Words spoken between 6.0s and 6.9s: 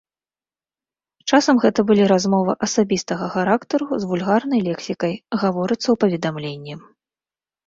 паведамленні.